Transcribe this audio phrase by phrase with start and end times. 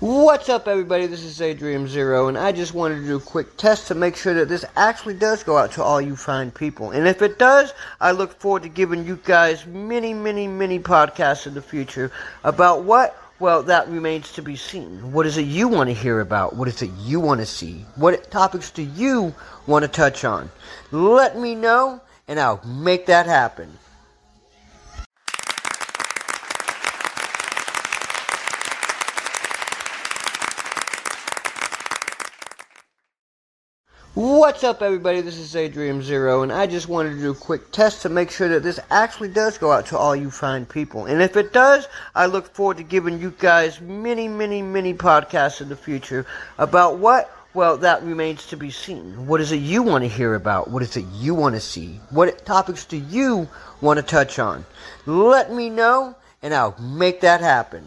[0.00, 1.08] What's up, everybody?
[1.08, 4.14] This is Adrian Zero, and I just wanted to do a quick test to make
[4.14, 6.92] sure that this actually does go out to all you fine people.
[6.92, 11.48] And if it does, I look forward to giving you guys many, many, many podcasts
[11.48, 12.12] in the future
[12.44, 13.20] about what?
[13.40, 15.10] Well, that remains to be seen.
[15.10, 16.54] What is it you want to hear about?
[16.54, 17.84] What is it you want to see?
[17.96, 19.34] What topics do you
[19.66, 20.48] want to touch on?
[20.92, 23.76] Let me know, and I'll make that happen.
[34.18, 35.20] What's up, everybody?
[35.20, 38.32] This is Adrian Zero, and I just wanted to do a quick test to make
[38.32, 41.06] sure that this actually does go out to all you fine people.
[41.06, 41.86] And if it does,
[42.16, 46.26] I look forward to giving you guys many, many, many podcasts in the future
[46.58, 47.32] about what?
[47.54, 49.28] Well, that remains to be seen.
[49.28, 50.68] What is it you want to hear about?
[50.68, 52.00] What is it you want to see?
[52.10, 53.48] What topics do you
[53.80, 54.66] want to touch on?
[55.06, 57.84] Let me know, and I'll make that happen.